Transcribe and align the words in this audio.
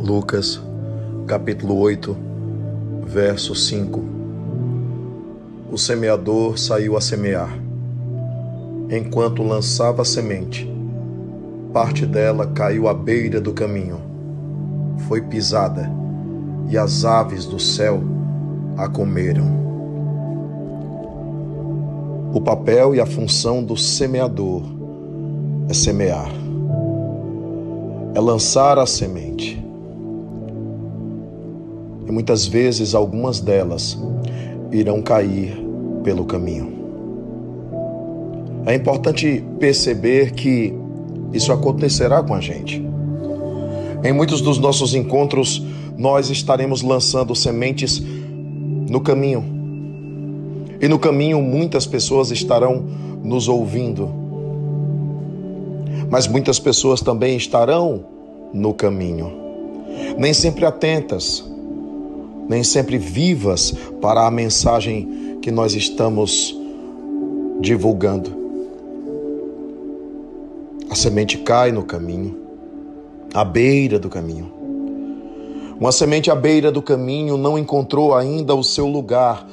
Lucas, 0.00 0.62
capítulo 1.26 1.76
8, 1.76 2.16
verso 3.04 3.52
5. 3.52 4.00
O 5.72 5.76
semeador 5.76 6.56
saiu 6.56 6.96
a 6.96 7.00
semear. 7.00 7.58
Enquanto 8.88 9.42
lançava 9.42 10.02
a 10.02 10.04
semente, 10.04 10.72
parte 11.72 12.06
dela 12.06 12.46
caiu 12.46 12.86
à 12.86 12.94
beira 12.94 13.40
do 13.40 13.52
caminho. 13.52 14.00
Foi 15.08 15.20
pisada 15.20 15.90
e 16.70 16.78
as 16.78 17.04
aves 17.04 17.44
do 17.44 17.58
céu 17.58 18.00
a 18.76 18.88
comeram. 18.88 19.46
O 22.32 22.40
papel 22.40 22.94
e 22.94 23.00
a 23.00 23.06
função 23.06 23.64
do 23.64 23.76
semeador 23.76 24.62
é 25.68 25.74
semear, 25.74 26.30
é 28.14 28.20
lançar 28.20 28.78
a 28.78 28.86
semente 28.86 29.67
e 32.08 32.12
muitas 32.12 32.46
vezes 32.46 32.94
algumas 32.94 33.38
delas 33.38 33.98
irão 34.72 35.02
cair 35.02 35.62
pelo 36.02 36.24
caminho. 36.24 36.72
É 38.64 38.74
importante 38.74 39.44
perceber 39.60 40.32
que 40.32 40.74
isso 41.32 41.52
acontecerá 41.52 42.22
com 42.22 42.34
a 42.34 42.40
gente. 42.40 42.82
Em 44.02 44.12
muitos 44.12 44.40
dos 44.40 44.58
nossos 44.58 44.94
encontros, 44.94 45.62
nós 45.96 46.30
estaremos 46.30 46.80
lançando 46.80 47.34
sementes 47.34 48.02
no 48.88 49.00
caminho. 49.00 49.44
E 50.80 50.88
no 50.88 50.98
caminho, 50.98 51.42
muitas 51.42 51.86
pessoas 51.86 52.30
estarão 52.30 52.84
nos 53.22 53.48
ouvindo. 53.48 54.08
Mas 56.08 56.26
muitas 56.26 56.58
pessoas 56.58 57.02
também 57.02 57.36
estarão 57.36 58.04
no 58.54 58.72
caminho, 58.72 59.30
nem 60.16 60.32
sempre 60.32 60.64
atentas, 60.64 61.44
nem 62.48 62.64
sempre 62.64 62.96
vivas 62.96 63.74
para 64.00 64.26
a 64.26 64.30
mensagem 64.30 65.38
que 65.42 65.50
nós 65.50 65.74
estamos 65.74 66.58
divulgando. 67.60 68.36
A 70.90 70.94
semente 70.94 71.38
cai 71.38 71.70
no 71.70 71.82
caminho, 71.82 72.34
à 73.34 73.44
beira 73.44 73.98
do 73.98 74.08
caminho. 74.08 74.50
Uma 75.78 75.92
semente 75.92 76.30
à 76.30 76.34
beira 76.34 76.72
do 76.72 76.82
caminho 76.82 77.36
não 77.36 77.58
encontrou 77.58 78.14
ainda 78.14 78.54
o 78.54 78.64
seu 78.64 78.86
lugar. 78.86 79.46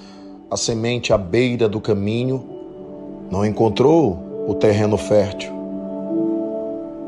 A 0.49 0.55
semente 0.55 1.11
à 1.11 1.17
beira 1.17 1.67
do 1.67 1.81
caminho 1.81 2.43
não 3.29 3.45
encontrou 3.45 4.45
o 4.47 4.53
terreno 4.53 4.95
fértil, 4.97 5.51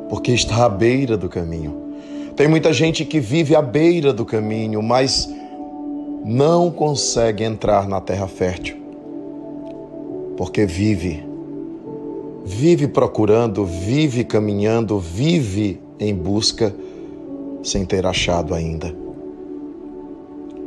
porque 0.10 0.32
está 0.32 0.66
à 0.66 0.70
beira 0.70 1.16
do 1.16 1.30
caminho. 1.30 1.88
Tem 2.36 2.48
muita 2.48 2.74
gente 2.74 3.06
que 3.06 3.20
vive 3.20 3.56
à 3.56 3.62
beira 3.62 4.12
do 4.12 4.26
caminho, 4.26 4.82
mas 4.82 5.30
não 6.24 6.70
consegue 6.70 7.44
entrar 7.44 7.88
na 7.88 8.02
terra 8.02 8.28
fértil, 8.28 8.78
porque 10.36 10.66
vive, 10.66 11.26
vive 12.46 12.88
procurando, 12.88 13.66
vive 13.66 14.24
caminhando, 14.24 15.00
vive 15.00 15.82
em 16.00 16.14
busca, 16.14 16.76
sem 17.64 17.86
ter 17.86 18.06
achado 18.06 18.54
ainda. 18.54 18.94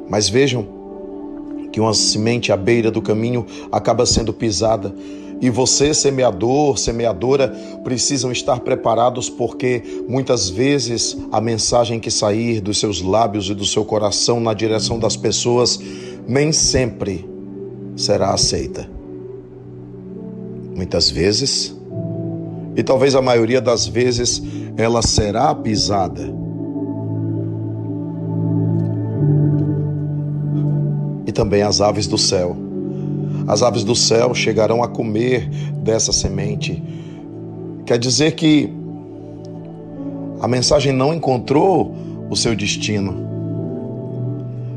Mas 0.08 0.28
vejam 0.28 0.66
que 1.72 1.80
uma 1.80 1.94
semente 1.94 2.52
à 2.52 2.56
beira 2.56 2.90
do 2.90 3.00
caminho 3.00 3.46
acaba 3.70 4.04
sendo 4.04 4.32
pisada 4.32 4.94
e 5.40 5.48
você, 5.48 5.94
semeador, 5.94 6.78
semeadora, 6.78 7.48
precisam 7.82 8.30
estar 8.30 8.60
preparados 8.60 9.30
porque 9.30 9.82
muitas 10.06 10.50
vezes 10.50 11.16
a 11.32 11.40
mensagem 11.40 11.98
que 11.98 12.10
sair 12.10 12.60
dos 12.60 12.78
seus 12.78 13.00
lábios 13.00 13.48
e 13.48 13.54
do 13.54 13.64
seu 13.64 13.84
coração 13.84 14.38
na 14.38 14.52
direção 14.52 14.98
das 14.98 15.16
pessoas 15.16 15.80
nem 16.28 16.52
sempre 16.52 17.26
será 17.96 18.34
aceita. 18.34 18.88
Muitas 20.76 21.08
vezes, 21.10 21.74
e 22.76 22.82
talvez 22.82 23.14
a 23.14 23.22
maioria 23.22 23.62
das 23.62 23.86
vezes, 23.86 24.42
ela 24.76 25.00
será 25.00 25.54
pisada. 25.54 26.34
E 31.26 31.32
também 31.32 31.62
as 31.62 31.80
aves 31.80 32.06
do 32.06 32.18
céu 32.18 32.69
as 33.50 33.64
aves 33.64 33.82
do 33.82 33.96
céu 33.96 34.32
chegarão 34.32 34.80
a 34.80 34.86
comer 34.86 35.48
dessa 35.82 36.12
semente. 36.12 36.80
Quer 37.84 37.98
dizer 37.98 38.36
que 38.36 38.72
a 40.40 40.46
mensagem 40.46 40.92
não 40.92 41.12
encontrou 41.12 41.92
o 42.30 42.36
seu 42.36 42.54
destino. 42.54 43.28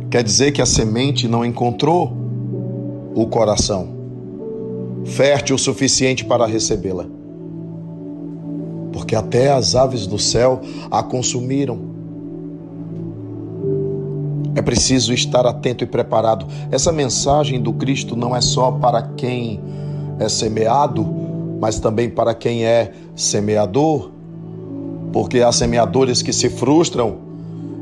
Quer 0.10 0.24
dizer 0.24 0.54
que 0.54 0.62
a 0.62 0.66
semente 0.66 1.28
não 1.28 1.46
encontrou 1.46 2.18
o 3.14 3.28
coração 3.28 3.90
fértil 5.06 5.56
o 5.56 5.60
suficiente 5.60 6.26
para 6.26 6.48
recebê-la. 6.48 7.06
Porque 8.92 9.16
até 9.16 9.52
as 9.52 9.76
aves 9.76 10.08
do 10.08 10.18
céu 10.18 10.62
a 10.90 11.04
consumiram. 11.04 11.93
É 14.56 14.62
preciso 14.62 15.14
estar 15.14 15.46
atento 15.46 15.84
e 15.84 15.88
preparado. 15.88 16.46
Essa 16.72 16.92
mensagem 16.92 17.62
do 17.62 17.74
Cristo 17.74 18.16
não 18.16 18.36
é 18.36 18.42
só 18.42 18.72
para 18.72 19.02
quem 19.02 19.60
é 20.20 20.30
semeado, 20.30 21.06
mas 21.60 21.80
também 21.80 22.10
para 22.10 22.36
quem 22.36 22.66
é 22.66 22.92
semeador. 23.16 24.12
Porque 25.12 25.40
há 25.42 25.52
semeadores 25.52 26.22
que 26.22 26.34
se 26.34 26.50
frustram 26.50 27.18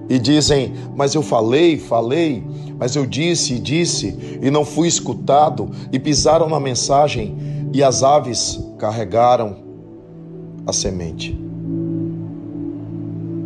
e 0.10 0.20
dizem: 0.20 0.74
Mas 0.96 1.14
eu 1.14 1.22
falei, 1.22 1.78
falei, 1.78 2.44
mas 2.78 2.96
eu 2.96 3.06
disse, 3.06 3.60
disse, 3.60 4.40
e 4.42 4.50
não 4.50 4.66
fui 4.66 4.88
escutado, 4.88 5.70
e 5.92 6.00
pisaram 6.00 6.50
na 6.50 6.60
mensagem, 6.60 7.38
e 7.72 7.84
as 7.84 8.02
aves 8.02 8.60
carregaram 8.78 9.58
a 10.66 10.74
semente. 10.74 11.40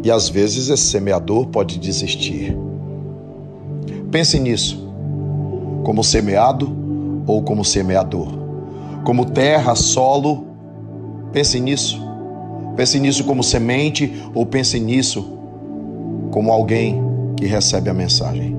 E 0.04 0.10
às 0.10 0.30
vezes 0.30 0.70
esse 0.70 0.84
semeador 0.84 1.48
pode 1.48 1.78
desistir. 1.78 2.56
Pense 4.16 4.40
nisso, 4.40 4.82
como 5.84 6.02
semeado 6.02 6.72
ou 7.28 7.44
como 7.44 7.66
semeador, 7.66 8.30
como 9.04 9.26
terra, 9.26 9.76
solo. 9.76 10.46
Pense 11.34 11.60
nisso. 11.60 12.02
Pense 12.78 12.98
nisso 12.98 13.26
como 13.26 13.44
semente 13.44 14.10
ou 14.34 14.46
pense 14.46 14.80
nisso 14.80 15.22
como 16.32 16.50
alguém 16.50 16.98
que 17.36 17.46
recebe 17.46 17.90
a 17.90 17.94
mensagem. 17.94 18.56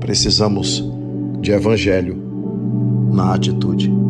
Precisamos 0.00 0.82
de 1.42 1.52
evangelho 1.52 2.16
na 3.12 3.34
atitude. 3.34 4.03